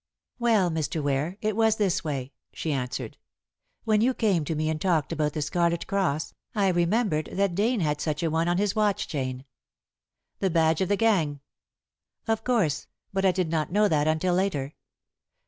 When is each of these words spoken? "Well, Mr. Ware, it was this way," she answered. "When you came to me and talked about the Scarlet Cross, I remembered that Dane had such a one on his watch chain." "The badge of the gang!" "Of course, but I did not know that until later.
"Well, 0.39 0.71
Mr. 0.71 0.99
Ware, 1.03 1.37
it 1.41 1.55
was 1.55 1.75
this 1.75 2.03
way," 2.03 2.33
she 2.53 2.71
answered. 2.73 3.19
"When 3.83 4.01
you 4.01 4.15
came 4.15 4.43
to 4.45 4.55
me 4.55 4.67
and 4.67 4.81
talked 4.81 5.11
about 5.13 5.33
the 5.33 5.43
Scarlet 5.43 5.85
Cross, 5.85 6.33
I 6.55 6.69
remembered 6.69 7.29
that 7.33 7.53
Dane 7.53 7.81
had 7.81 8.01
such 8.01 8.23
a 8.23 8.31
one 8.31 8.47
on 8.47 8.57
his 8.57 8.75
watch 8.75 9.07
chain." 9.07 9.45
"The 10.39 10.49
badge 10.49 10.81
of 10.81 10.89
the 10.89 10.97
gang!" 10.97 11.39
"Of 12.27 12.43
course, 12.43 12.87
but 13.13 13.25
I 13.25 13.31
did 13.31 13.51
not 13.51 13.71
know 13.71 13.87
that 13.89 14.07
until 14.07 14.33
later. 14.33 14.73